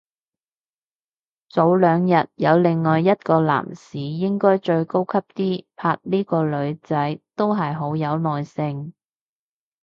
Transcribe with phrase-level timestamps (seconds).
[1.47, 8.95] 早兩日有另一個男士應該再高級啲拍呢個女仔，都係好有耐性